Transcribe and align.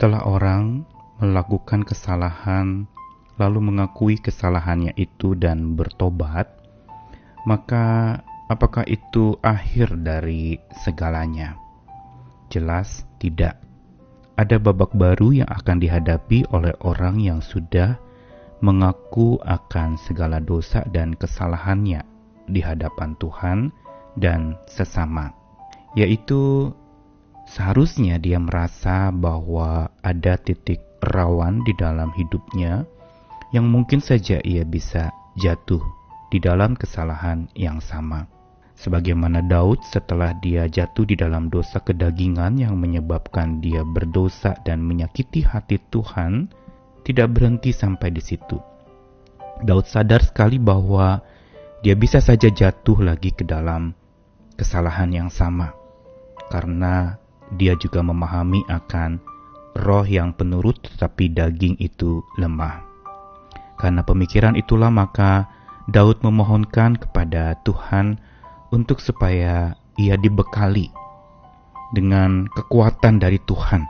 Setelah 0.00 0.24
orang 0.24 0.88
melakukan 1.20 1.84
kesalahan, 1.84 2.88
lalu 3.36 3.60
mengakui 3.60 4.16
kesalahannya 4.16 4.96
itu 4.96 5.36
dan 5.36 5.76
bertobat, 5.76 6.48
maka 7.44 8.16
apakah 8.48 8.80
itu 8.88 9.36
akhir 9.44 10.00
dari 10.00 10.56
segalanya? 10.80 11.52
Jelas 12.48 13.04
tidak. 13.20 13.60
Ada 14.40 14.56
babak 14.56 14.96
baru 14.96 15.44
yang 15.44 15.50
akan 15.52 15.76
dihadapi 15.84 16.48
oleh 16.48 16.72
orang 16.80 17.20
yang 17.20 17.44
sudah 17.44 18.00
mengaku 18.64 19.36
akan 19.44 20.00
segala 20.00 20.40
dosa 20.40 20.80
dan 20.96 21.12
kesalahannya 21.12 22.00
di 22.48 22.64
hadapan 22.64 23.12
Tuhan 23.20 23.68
dan 24.16 24.56
sesama, 24.64 25.28
yaitu 25.92 26.72
seharusnya 27.50 28.22
dia 28.22 28.38
merasa 28.38 29.10
bahwa 29.10 29.90
ada 30.06 30.38
titik 30.38 30.78
rawan 31.02 31.66
di 31.66 31.74
dalam 31.74 32.14
hidupnya 32.14 32.86
yang 33.50 33.66
mungkin 33.66 33.98
saja 33.98 34.38
ia 34.46 34.62
bisa 34.62 35.10
jatuh 35.34 35.82
di 36.30 36.38
dalam 36.38 36.78
kesalahan 36.78 37.50
yang 37.58 37.82
sama 37.82 38.30
sebagaimana 38.80 39.44
Daud 39.44 39.84
setelah 39.84 40.32
dia 40.40 40.64
jatuh 40.64 41.04
di 41.04 41.12
dalam 41.12 41.52
dosa 41.52 41.84
kedagingan 41.84 42.56
yang 42.56 42.80
menyebabkan 42.80 43.60
dia 43.60 43.84
berdosa 43.84 44.56
dan 44.64 44.80
menyakiti 44.80 45.44
hati 45.44 45.76
Tuhan, 45.92 46.48
tidak 47.04 47.36
berhenti 47.36 47.76
sampai 47.76 48.08
di 48.08 48.24
situ. 48.24 48.56
Daud 49.60 49.84
sadar 49.84 50.24
sekali 50.24 50.56
bahwa 50.56 51.20
dia 51.84 51.92
bisa 51.92 52.24
saja 52.24 52.48
jatuh 52.48 53.04
lagi 53.04 53.36
ke 53.36 53.44
dalam 53.44 53.92
kesalahan 54.56 55.12
yang 55.12 55.28
sama, 55.28 55.76
karena 56.48 57.19
dia 57.54 57.74
juga 57.78 58.04
memahami 58.04 58.62
akan 58.70 59.18
roh 59.78 60.06
yang 60.06 60.34
penurut 60.34 60.78
tetapi 60.82 61.30
daging 61.30 61.78
itu 61.78 62.22
lemah. 62.38 62.82
Karena 63.80 64.04
pemikiran 64.04 64.54
itulah 64.58 64.92
maka 64.92 65.48
Daud 65.90 66.22
memohonkan 66.22 67.00
kepada 67.00 67.56
Tuhan 67.64 68.20
untuk 68.70 69.02
supaya 69.02 69.74
ia 69.98 70.14
dibekali 70.14 70.92
dengan 71.90 72.46
kekuatan 72.46 73.18
dari 73.18 73.42
Tuhan, 73.42 73.82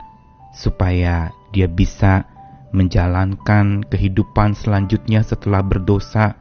supaya 0.57 1.29
dia 1.53 1.69
bisa 1.69 2.25
menjalankan 2.73 3.85
kehidupan 3.85 4.57
selanjutnya 4.57 5.21
setelah 5.21 5.61
berdosa 5.61 6.33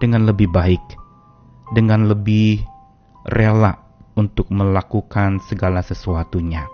dengan 0.00 0.24
lebih 0.24 0.48
baik, 0.48 0.80
dengan 1.76 2.08
lebih 2.08 2.64
rela 3.28 3.83
untuk 4.14 4.50
melakukan 4.50 5.42
segala 5.44 5.82
sesuatunya, 5.82 6.66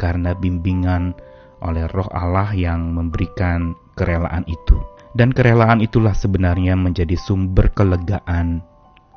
karena 0.00 0.32
bimbingan 0.32 1.12
oleh 1.60 1.84
Roh 1.90 2.08
Allah 2.12 2.52
yang 2.54 2.94
memberikan 2.94 3.76
kerelaan 3.98 4.46
itu. 4.46 4.78
Dan 5.16 5.34
kerelaan 5.34 5.82
itulah 5.82 6.14
sebenarnya 6.14 6.78
menjadi 6.78 7.18
sumber 7.18 7.72
kelegaan 7.74 8.62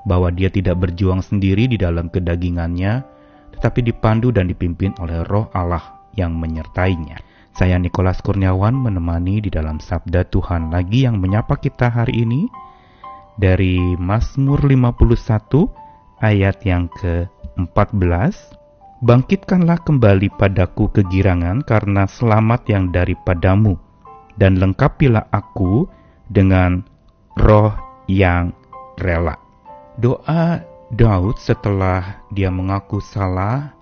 bahwa 0.08 0.33
dia 0.33 0.49
tidak 0.49 0.81
berjuang 0.81 1.22
sendiri 1.22 1.69
di 1.69 1.77
dalam 1.77 2.09
kedagingannya, 2.09 3.05
tetapi 3.53 3.86
dipandu 3.86 4.33
dan 4.33 4.49
dipimpin 4.49 4.97
oleh 4.97 5.22
roh 5.27 5.45
Allah 5.53 6.02
yang 6.17 6.33
menyertainya. 6.33 7.22
Saya 7.52 7.75
Nikolas 7.77 8.23
Kurniawan 8.23 8.73
menemani 8.73 9.44
di 9.44 9.52
dalam 9.52 9.77
Sabda 9.77 10.25
Tuhan 10.31 10.72
lagi 10.72 11.03
yang 11.05 11.19
menyapa 11.19 11.59
kita 11.59 11.92
hari 11.92 12.23
ini 12.23 12.47
dari 13.36 13.77
Mazmur 13.99 14.64
51 14.64 16.23
ayat 16.23 16.58
yang 16.64 16.88
ke-14. 17.70 18.58
Bangkitkanlah 19.02 19.81
kembali 19.81 20.30
padaku 20.38 20.86
kegirangan 20.94 21.66
karena 21.66 22.06
selamat 22.06 22.70
yang 22.70 22.94
daripadamu, 22.94 23.73
dan 24.38 24.62
lengkapilah 24.62 25.26
aku 25.34 25.89
dengan 26.30 26.86
roh 27.34 27.73
yang 28.06 28.54
rela. 29.02 29.33
Doa 29.98 30.61
Daud 30.94 31.42
setelah 31.42 32.22
dia 32.30 32.54
mengaku 32.54 33.02
salah 33.02 33.73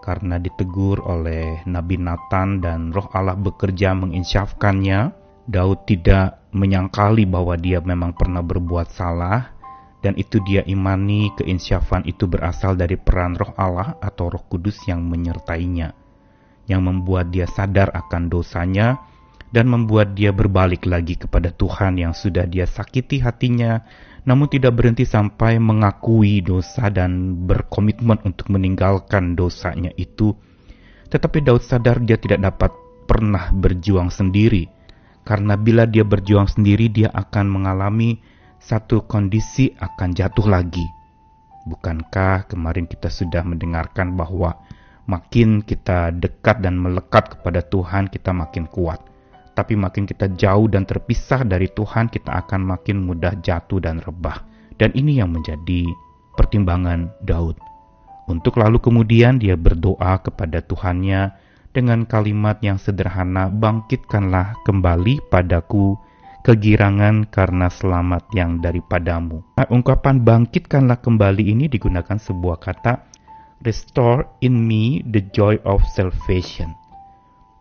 karena 0.00 0.40
ditegur 0.40 1.04
oleh 1.04 1.60
Nabi 1.68 2.00
Nathan 2.00 2.64
dan 2.64 2.96
roh 2.96 3.06
Allah 3.12 3.36
bekerja 3.36 3.92
menginsyafkannya, 3.92 5.12
Daud 5.52 5.84
tidak 5.84 6.48
menyangkali 6.56 7.28
bahwa 7.28 7.60
dia 7.60 7.84
memang 7.84 8.16
pernah 8.16 8.40
berbuat 8.40 8.88
salah 8.88 9.52
dan 10.02 10.18
itu 10.18 10.42
dia 10.42 10.66
imani 10.66 11.30
keinsyafan 11.38 12.02
itu 12.04 12.26
berasal 12.26 12.74
dari 12.74 12.98
peran 12.98 13.38
roh 13.38 13.54
Allah 13.54 13.94
atau 14.02 14.28
roh 14.28 14.42
kudus 14.50 14.76
yang 14.90 15.06
menyertainya, 15.06 15.94
yang 16.66 16.82
membuat 16.82 17.30
dia 17.30 17.46
sadar 17.46 17.94
akan 17.94 18.26
dosanya 18.26 18.98
dan 19.54 19.70
membuat 19.70 20.18
dia 20.18 20.34
berbalik 20.34 20.84
lagi 20.90 21.14
kepada 21.14 21.54
Tuhan 21.54 22.02
yang 22.02 22.12
sudah 22.12 22.44
dia 22.50 22.66
sakiti 22.66 23.22
hatinya 23.22 23.80
namun 24.22 24.46
tidak 24.46 24.78
berhenti 24.78 25.02
sampai 25.02 25.58
mengakui 25.58 26.42
dosa 26.46 26.86
dan 26.94 27.42
berkomitmen 27.42 28.22
untuk 28.22 28.54
meninggalkan 28.54 29.34
dosanya 29.34 29.90
itu. 29.98 30.34
Tetapi 31.10 31.42
Daud 31.42 31.62
sadar 31.66 31.98
dia 31.98 32.16
tidak 32.16 32.38
dapat 32.38 32.70
pernah 33.10 33.50
berjuang 33.50 34.14
sendiri, 34.14 34.70
karena 35.26 35.58
bila 35.58 35.84
dia 35.90 36.06
berjuang 36.06 36.46
sendiri, 36.46 36.88
dia 36.88 37.10
akan 37.10 37.50
mengalami 37.50 38.22
satu 38.62 39.02
kondisi 39.10 39.74
akan 39.74 40.14
jatuh 40.14 40.46
lagi. 40.46 40.86
Bukankah 41.66 42.46
kemarin 42.46 42.86
kita 42.86 43.10
sudah 43.10 43.42
mendengarkan 43.42 44.14
bahwa 44.14 44.62
makin 45.10 45.66
kita 45.66 46.14
dekat 46.14 46.62
dan 46.62 46.78
melekat 46.78 47.38
kepada 47.38 47.62
Tuhan, 47.66 48.06
kita 48.06 48.30
makin 48.30 48.70
kuat? 48.70 49.12
tapi 49.52 49.76
makin 49.76 50.08
kita 50.08 50.32
jauh 50.32 50.66
dan 50.68 50.88
terpisah 50.88 51.44
dari 51.44 51.68
Tuhan, 51.68 52.08
kita 52.08 52.32
akan 52.44 52.64
makin 52.64 53.04
mudah 53.04 53.36
jatuh 53.44 53.80
dan 53.84 54.00
rebah. 54.00 54.40
Dan 54.80 54.96
ini 54.96 55.20
yang 55.20 55.30
menjadi 55.30 55.86
pertimbangan 56.34 57.12
Daud. 57.20 57.60
Untuk 58.26 58.56
lalu 58.56 58.80
kemudian 58.80 59.36
dia 59.36 59.54
berdoa 59.60 60.16
kepada 60.24 60.64
Tuhannya 60.64 61.36
dengan 61.76 62.08
kalimat 62.08 62.56
yang 62.64 62.80
sederhana, 62.80 63.52
"Bangkitkanlah 63.52 64.64
kembali 64.64 65.28
padaku 65.28 66.00
kegirangan 66.42 67.30
karena 67.30 67.70
selamat 67.72 68.28
yang 68.36 68.62
daripadamu." 68.62 69.42
Nah, 69.58 69.66
ungkapan 69.70 70.22
"bangkitkanlah 70.22 71.00
kembali" 71.00 71.54
ini 71.54 71.64
digunakan 71.66 72.18
sebuah 72.18 72.58
kata 72.60 73.02
"restore 73.62 74.28
in 74.42 74.58
me 74.62 75.02
the 75.08 75.22
joy 75.32 75.56
of 75.66 75.82
salvation" 75.94 76.74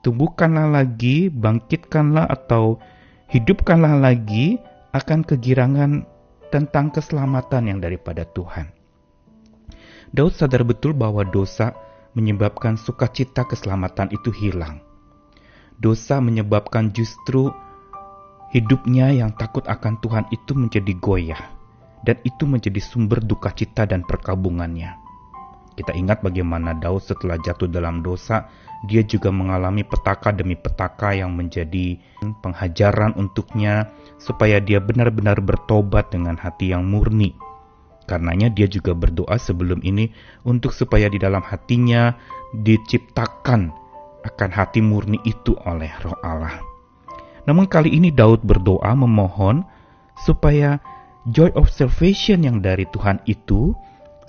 tumbuhkanlah 0.02 0.70
lagi, 0.70 1.30
bangkitkanlah 1.30 2.26
atau 2.26 2.82
hidupkanlah 3.30 4.02
lagi 4.02 4.58
akan 4.92 5.24
kegirangan 5.24 6.04
tentang 6.52 6.92
keselamatan 6.92 7.72
yang 7.72 7.80
daripada 7.80 8.28
Tuhan. 8.28 8.68
Daud 10.12 10.36
sadar 10.36 10.68
betul 10.68 10.92
bahwa 10.92 11.24
dosa 11.24 11.72
menyebabkan 12.12 12.76
sukacita 12.76 13.48
keselamatan 13.48 14.12
itu 14.12 14.28
hilang. 14.36 14.84
Dosa 15.80 16.20
menyebabkan 16.20 16.92
justru 16.92 17.56
hidupnya 18.52 19.12
yang 19.16 19.32
takut 19.36 19.64
akan 19.66 19.98
Tuhan 20.04 20.28
itu 20.30 20.52
menjadi 20.54 20.94
goyah, 21.00 21.44
dan 22.04 22.20
itu 22.28 22.44
menjadi 22.44 22.80
sumber 22.84 23.24
duka 23.24 23.52
cita 23.56 23.88
dan 23.88 24.04
perkabungannya. 24.04 25.00
Kita 25.72 25.96
ingat 25.96 26.20
bagaimana 26.20 26.76
Daud 26.76 27.02
setelah 27.02 27.40
jatuh 27.40 27.72
dalam 27.72 28.04
dosa 28.04 28.52
dia 28.82 29.06
juga 29.06 29.30
mengalami 29.30 29.86
petaka 29.86 30.34
demi 30.34 30.58
petaka 30.58 31.14
yang 31.14 31.38
menjadi 31.38 32.02
penghajaran 32.42 33.14
untuknya 33.14 33.94
supaya 34.18 34.58
dia 34.58 34.82
benar-benar 34.82 35.38
bertobat 35.40 36.10
dengan 36.10 36.36
hati 36.36 36.74
yang 36.74 36.90
murni. 36.90 37.38
Karenanya 38.10 38.50
dia 38.50 38.66
juga 38.66 38.98
berdoa 38.98 39.38
sebelum 39.38 39.86
ini 39.86 40.10
untuk 40.44 40.74
supaya 40.74 41.08
di 41.08 41.22
dalam 41.22 41.46
hatinya 41.46 42.18
diciptakan 42.58 43.72
akan 44.26 44.50
hati 44.52 44.82
murni 44.82 45.22
itu 45.24 45.54
oleh 45.64 45.90
roh 46.02 46.18
Allah. 46.26 46.71
Namun 47.50 47.66
kali 47.66 47.94
ini 47.98 48.14
Daud 48.14 48.46
berdoa 48.46 48.94
memohon 48.94 49.66
supaya 50.28 50.78
joy 51.30 51.50
of 51.58 51.70
salvation 51.74 52.46
yang 52.46 52.62
dari 52.62 52.86
Tuhan 52.90 53.22
itu 53.26 53.74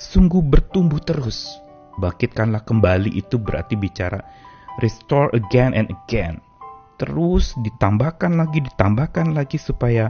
sungguh 0.00 0.41
bertumbuh 0.41 0.99
terus 1.05 1.62
Bangkitkanlah 1.93 2.64
kembali 2.64 3.12
itu 3.12 3.37
berarti 3.37 3.76
bicara 3.76 4.20
restore 4.81 5.29
again 5.37 5.76
and 5.76 5.93
again. 5.93 6.41
Terus 6.97 7.53
ditambahkan 7.61 8.32
lagi, 8.38 8.64
ditambahkan 8.64 9.37
lagi 9.37 9.61
supaya 9.61 10.08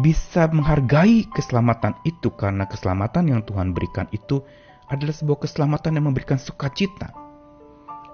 bisa 0.00 0.48
menghargai 0.48 1.28
keselamatan 1.32 1.96
itu 2.04 2.32
karena 2.32 2.64
keselamatan 2.68 3.24
yang 3.28 3.40
Tuhan 3.44 3.72
berikan 3.76 4.08
itu 4.12 4.40
adalah 4.88 5.12
sebuah 5.12 5.44
keselamatan 5.44 6.00
yang 6.00 6.08
memberikan 6.08 6.40
sukacita. 6.40 7.12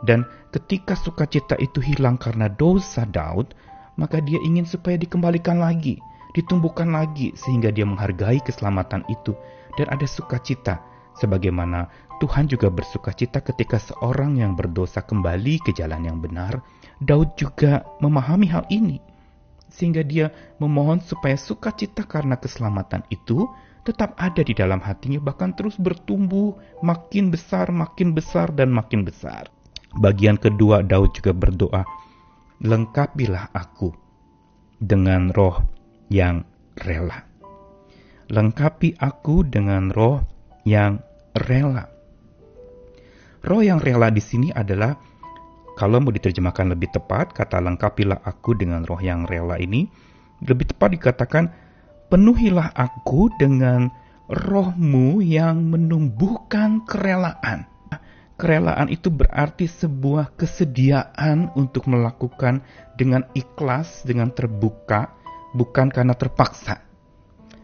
Dan 0.03 0.27
ketika 0.51 0.99
sukacita 0.99 1.55
itu 1.63 1.79
hilang 1.79 2.19
karena 2.19 2.51
dosa 2.51 3.07
Daud, 3.07 3.55
maka 4.01 4.19
dia 4.23 4.39
ingin 4.43 4.67
supaya 4.67 4.99
dikembalikan 4.99 5.59
lagi, 5.63 6.01
ditumbuhkan 6.35 6.91
lagi 6.91 7.35
sehingga 7.39 7.71
dia 7.71 7.87
menghargai 7.87 8.43
keselamatan 8.43 9.07
itu 9.11 9.35
dan 9.79 9.91
ada 9.91 10.07
sukacita 10.07 10.83
sebagaimana 11.19 11.87
Tuhan 12.23 12.47
juga 12.47 12.71
bersuka 12.71 13.11
cita 13.11 13.43
ketika 13.43 13.79
seorang 13.79 14.39
yang 14.39 14.55
berdosa 14.55 15.03
kembali 15.03 15.59
ke 15.67 15.75
jalan 15.75 16.07
yang 16.07 16.19
benar. 16.23 16.63
Daud 17.03 17.35
juga 17.35 17.83
memahami 17.99 18.47
hal 18.47 18.65
ini, 18.71 19.03
sehingga 19.67 20.07
dia 20.07 20.31
memohon 20.63 21.03
supaya 21.03 21.35
sukacita 21.35 22.07
karena 22.07 22.39
keselamatan 22.39 23.03
itu 23.11 23.51
tetap 23.83 24.15
ada 24.17 24.41
di 24.41 24.55
dalam 24.55 24.79
hatinya, 24.79 25.21
bahkan 25.21 25.53
terus 25.53 25.75
bertumbuh 25.77 26.55
makin 26.81 27.35
besar, 27.35 27.69
makin 27.75 28.15
besar, 28.15 28.55
dan 28.55 28.71
makin 28.71 29.03
besar. 29.03 29.51
Bagian 29.99 30.39
kedua, 30.39 30.81
Daud 30.81 31.13
juga 31.19 31.35
berdoa, 31.35 31.83
"Lengkapilah 32.63 33.51
aku 33.51 33.91
dengan 34.79 35.35
roh 35.35 35.59
yang 36.13 36.47
rela." 36.79 37.27
Lengkapi 38.31 39.01
aku 39.01 39.43
dengan 39.45 39.91
roh 39.91 40.23
yang 40.65 41.03
rela. 41.35 41.91
Roh 43.45 43.61
yang 43.61 43.83
rela 43.83 44.09
di 44.09 44.23
sini 44.23 44.49
adalah 44.49 44.97
kalau 45.75 45.99
mau 45.99 46.15
diterjemahkan 46.15 46.71
lebih 46.71 46.95
tepat, 46.95 47.35
kata 47.35 47.59
lengkapilah 47.59 48.23
aku 48.23 48.55
dengan 48.55 48.87
roh 48.87 49.03
yang 49.03 49.27
rela 49.27 49.59
ini 49.59 49.91
lebih 50.47 50.71
tepat 50.71 50.95
dikatakan 50.95 51.45
penuhilah 52.09 52.71
aku 52.73 53.29
dengan 53.37 53.91
rohmu 54.31 55.19
yang 55.21 55.67
menumbuhkan 55.69 56.87
kerelaan. 56.87 57.69
Kerelaan 58.35 58.91
itu 58.91 59.15
berarti 59.15 59.71
sebuah 59.71 60.35
kesediaan 60.35 61.55
untuk 61.55 61.87
melakukan 61.87 62.67
dengan 62.99 63.23
ikhlas, 63.39 64.03
dengan 64.03 64.35
terbuka, 64.35 65.15
bukan 65.55 65.87
karena 65.87 66.19
terpaksa. 66.19 66.83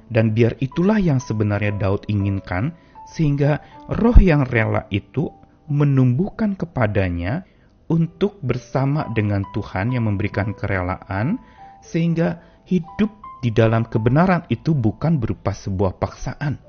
Dan 0.06 0.30
biar 0.30 0.54
itulah 0.62 1.02
yang 1.02 1.18
sebenarnya 1.18 1.74
Daud 1.74 2.06
inginkan, 2.06 2.70
sehingga 3.10 3.58
roh 3.90 4.14
yang 4.22 4.46
rela 4.46 4.86
itu 4.94 5.26
menumbuhkan 5.66 6.54
kepadanya 6.54 7.42
untuk 7.90 8.38
bersama 8.38 9.10
dengan 9.10 9.42
Tuhan 9.50 9.90
yang 9.90 10.06
memberikan 10.06 10.54
kerelaan, 10.54 11.42
sehingga 11.82 12.38
hidup 12.70 13.10
di 13.42 13.50
dalam 13.50 13.82
kebenaran 13.82 14.46
itu 14.46 14.70
bukan 14.70 15.18
berupa 15.18 15.50
sebuah 15.50 15.98
paksaan, 15.98 16.62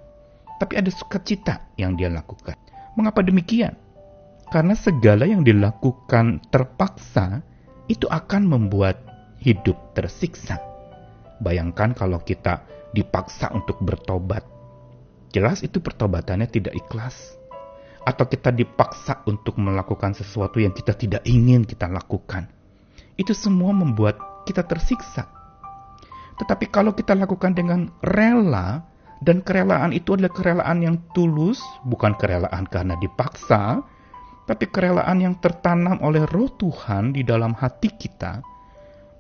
tapi 0.58 0.74
ada 0.82 0.90
sukacita 0.90 1.70
yang 1.78 1.94
dia 1.94 2.10
lakukan. 2.10 2.58
Mengapa 2.98 3.22
demikian? 3.22 3.91
Karena 4.52 4.76
segala 4.76 5.24
yang 5.24 5.48
dilakukan 5.48 6.44
terpaksa 6.52 7.40
itu 7.88 8.04
akan 8.12 8.52
membuat 8.52 9.00
hidup 9.40 9.96
tersiksa. 9.96 10.60
Bayangkan 11.40 11.96
kalau 11.96 12.20
kita 12.20 12.68
dipaksa 12.92 13.50
untuk 13.56 13.80
bertobat. 13.80 14.44
Jelas 15.32 15.64
itu 15.64 15.80
pertobatannya 15.80 16.52
tidak 16.52 16.76
ikhlas 16.76 17.40
atau 18.04 18.28
kita 18.28 18.52
dipaksa 18.52 19.24
untuk 19.24 19.56
melakukan 19.56 20.12
sesuatu 20.12 20.60
yang 20.60 20.76
kita 20.76 21.00
tidak 21.00 21.24
ingin 21.24 21.64
kita 21.64 21.88
lakukan. 21.88 22.52
Itu 23.16 23.32
semua 23.32 23.72
membuat 23.72 24.44
kita 24.44 24.68
tersiksa. 24.68 25.32
Tetapi 26.44 26.68
kalau 26.68 26.92
kita 26.92 27.16
lakukan 27.16 27.56
dengan 27.56 27.88
rela, 28.04 28.84
dan 29.22 29.46
kerelaan 29.46 29.94
itu 29.94 30.18
adalah 30.18 30.34
kerelaan 30.34 30.82
yang 30.82 30.98
tulus, 31.14 31.62
bukan 31.86 32.18
kerelaan 32.18 32.66
karena 32.66 32.98
dipaksa, 32.98 33.86
tapi 34.50 34.68
kerelaan 34.68 35.22
yang 35.22 35.36
tertanam 35.38 36.02
oleh 36.02 36.26
roh 36.28 36.50
Tuhan 36.50 37.14
di 37.14 37.22
dalam 37.22 37.54
hati 37.54 37.94
kita, 37.94 38.42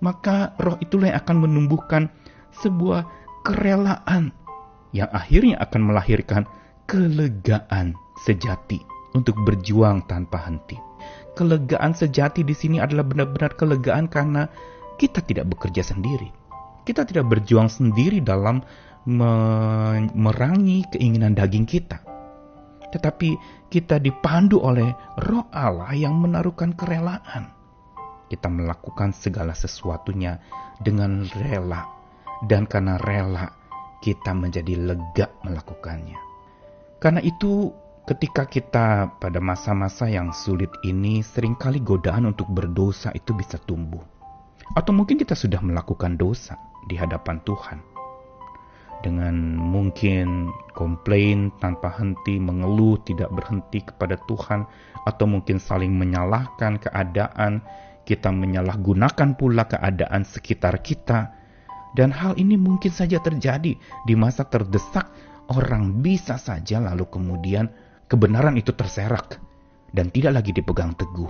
maka 0.01 0.57
roh 0.57 0.75
itulah 0.81 1.13
yang 1.13 1.19
akan 1.21 1.38
menumbuhkan 1.45 2.09
sebuah 2.62 3.06
kerelaan 3.45 4.33
yang 4.91 5.07
akhirnya 5.13 5.62
akan 5.63 5.81
melahirkan 5.88 6.44
kelegaan 6.89 7.95
sejati 8.27 8.81
untuk 9.15 9.39
berjuang 9.47 10.03
tanpa 10.09 10.44
henti. 10.44 10.75
Kelegaan 11.31 11.95
sejati 11.95 12.44
di 12.44 12.51
sini 12.51 12.83
adalah 12.83 13.07
benar-benar 13.07 13.56
kelegaan 13.56 14.12
karena 14.12 14.51
kita 15.00 15.23
tidak 15.23 15.47
bekerja 15.56 15.81
sendiri. 15.81 16.27
Kita 16.83 17.07
tidak 17.07 17.31
berjuang 17.31 17.71
sendiri 17.71 18.19
dalam 18.19 18.59
merangi 20.13 20.85
keinginan 20.91 21.33
daging 21.33 21.65
kita. 21.65 22.10
Tetapi 22.91 23.29
kita 23.71 23.97
dipandu 23.97 24.59
oleh 24.59 24.91
roh 25.23 25.47
Allah 25.51 25.95
yang 25.95 26.19
menaruhkan 26.19 26.75
kerelaan. 26.75 27.51
Kita 28.27 28.47
melakukan 28.47 29.15
segala 29.15 29.55
sesuatunya 29.55 30.39
dengan 30.79 31.23
rela. 31.39 31.88
Dan 32.43 32.67
karena 32.67 32.99
rela, 32.99 33.47
kita 34.03 34.35
menjadi 34.35 34.75
lega 34.75 35.31
melakukannya. 35.43 36.19
Karena 37.01 37.21
itu 37.23 37.71
Ketika 38.01 38.49
kita 38.49 39.13
pada 39.21 39.37
masa-masa 39.37 40.09
yang 40.09 40.33
sulit 40.33 40.73
ini, 40.81 41.21
sering 41.21 41.53
kali 41.53 41.77
godaan 41.85 42.33
untuk 42.33 42.49
berdosa 42.49 43.13
itu 43.13 43.29
bisa 43.37 43.61
tumbuh. 43.61 44.01
Atau 44.73 44.89
mungkin 44.89 45.21
kita 45.21 45.37
sudah 45.37 45.61
melakukan 45.61 46.17
dosa 46.17 46.57
di 46.89 46.97
hadapan 46.97 47.37
Tuhan. 47.45 47.90
Dengan 49.01 49.57
mungkin 49.57 50.53
komplain 50.77 51.50
tanpa 51.57 51.89
henti, 51.98 52.38
mengeluh 52.38 53.01
tidak 53.01 53.33
berhenti 53.33 53.81
kepada 53.81 54.18
Tuhan, 54.30 54.69
atau 55.09 55.25
mungkin 55.25 55.57
saling 55.57 55.89
menyalahkan 55.89 56.77
keadaan, 56.77 57.65
kita 58.06 58.30
menyalahgunakan 58.30 59.38
pula 59.38 59.65
keadaan 59.65 60.21
sekitar 60.21 60.86
kita. 60.86 61.33
Dan 61.92 62.13
hal 62.13 62.38
ini 62.38 62.56
mungkin 62.56 62.94
saja 62.94 63.19
terjadi 63.19 63.74
di 63.77 64.13
masa 64.15 64.48
terdesak 64.48 65.12
orang 65.51 66.00
bisa 66.00 66.39
saja 66.39 66.80
lalu 66.80 67.04
kemudian 67.12 67.68
kebenaran 68.07 68.56
itu 68.56 68.71
terserak 68.71 69.44
dan 69.92 70.07
tidak 70.07 70.39
lagi 70.39 70.56
dipegang 70.56 70.95
teguh. 70.95 71.27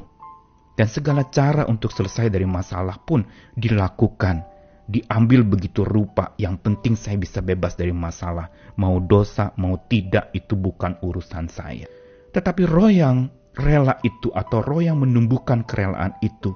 Dan 0.77 0.87
segala 0.87 1.27
cara 1.27 1.65
untuk 1.65 1.89
selesai 1.91 2.29
dari 2.29 2.45
masalah 2.45 2.97
pun 3.01 3.25
dilakukan, 3.57 4.50
diambil 4.91 5.47
begitu 5.47 5.87
rupa. 5.87 6.35
Yang 6.35 6.55
penting 6.67 6.93
saya 6.99 7.15
bisa 7.15 7.39
bebas 7.39 7.79
dari 7.79 7.95
masalah, 7.95 8.51
mau 8.75 8.99
dosa, 8.99 9.55
mau 9.55 9.79
tidak, 9.87 10.35
itu 10.35 10.59
bukan 10.59 10.99
urusan 10.99 11.47
saya. 11.47 11.87
Tetapi 12.35 12.67
roh 12.67 12.91
yang 12.91 13.31
rela 13.55 13.95
itu 14.03 14.27
atau 14.35 14.59
roh 14.59 14.83
yang 14.83 14.99
menumbuhkan 14.99 15.63
kerelaan 15.63 16.19
itu, 16.19 16.51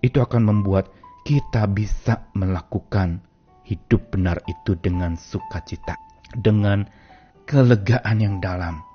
itu 0.00 0.18
akan 0.20 0.42
membuat 0.48 0.88
kita 1.28 1.68
bisa 1.68 2.32
melakukan 2.32 3.20
hidup 3.66 4.14
benar 4.14 4.40
itu 4.46 4.78
dengan 4.78 5.18
sukacita, 5.18 5.98
dengan 6.32 6.86
kelegaan 7.44 8.22
yang 8.22 8.38
dalam 8.38 8.85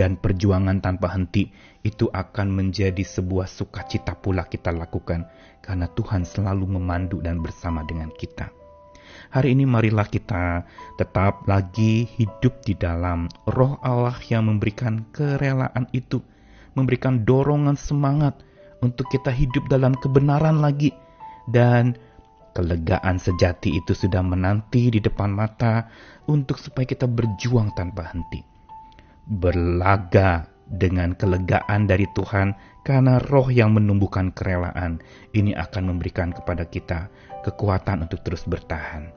dan 0.00 0.16
perjuangan 0.16 0.80
tanpa 0.80 1.12
henti 1.12 1.52
itu 1.84 2.08
akan 2.08 2.48
menjadi 2.48 3.04
sebuah 3.04 3.44
sukacita 3.44 4.16
pula 4.16 4.48
kita 4.48 4.72
lakukan 4.72 5.28
karena 5.60 5.92
Tuhan 5.92 6.24
selalu 6.24 6.80
memandu 6.80 7.20
dan 7.20 7.44
bersama 7.44 7.84
dengan 7.84 8.08
kita. 8.16 8.48
Hari 9.36 9.52
ini 9.52 9.68
marilah 9.68 10.08
kita 10.08 10.64
tetap 10.96 11.44
lagi 11.44 12.08
hidup 12.16 12.64
di 12.64 12.72
dalam 12.72 13.28
roh 13.44 13.76
Allah 13.84 14.16
yang 14.32 14.48
memberikan 14.48 15.04
kerelaan 15.12 15.84
itu, 15.92 16.24
memberikan 16.72 17.20
dorongan 17.28 17.76
semangat 17.76 18.40
untuk 18.80 19.04
kita 19.12 19.28
hidup 19.28 19.68
dalam 19.68 19.92
kebenaran 20.00 20.64
lagi 20.64 20.96
dan 21.52 21.92
kelegaan 22.56 23.20
sejati 23.20 23.76
itu 23.76 23.92
sudah 23.92 24.24
menanti 24.24 24.88
di 24.88 24.98
depan 25.04 25.28
mata 25.28 25.92
untuk 26.24 26.56
supaya 26.56 26.88
kita 26.88 27.04
berjuang 27.04 27.76
tanpa 27.76 28.10
henti 28.10 28.49
berlaga 29.26 30.48
dengan 30.70 31.18
kelegaan 31.18 31.90
dari 31.90 32.06
Tuhan 32.14 32.54
karena 32.86 33.18
roh 33.18 33.50
yang 33.50 33.74
menumbuhkan 33.74 34.30
kerelaan 34.30 35.02
ini 35.34 35.52
akan 35.52 35.90
memberikan 35.94 36.30
kepada 36.30 36.64
kita 36.70 37.10
kekuatan 37.42 38.06
untuk 38.06 38.22
terus 38.22 38.46
bertahan. 38.46 39.10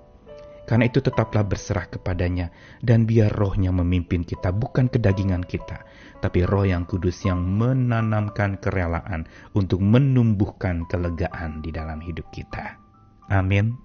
Karena 0.63 0.88
itu 0.88 1.03
tetaplah 1.03 1.43
berserah 1.43 1.91
kepadanya 1.91 2.48
dan 2.79 3.03
biar 3.03 3.27
rohnya 3.36 3.75
memimpin 3.75 4.24
kita 4.24 4.55
bukan 4.55 4.88
kedagingan 4.88 5.43
kita, 5.43 5.83
tapi 6.24 6.48
roh 6.48 6.63
yang 6.63 6.88
kudus 6.88 7.19
yang 7.27 7.43
menanamkan 7.43 8.55
kerelaan 8.63 9.27
untuk 9.51 9.83
menumbuhkan 9.83 10.88
kelegaan 10.88 11.60
di 11.60 11.67
dalam 11.75 12.00
hidup 12.00 12.31
kita. 12.31 12.79
Amin. 13.27 13.82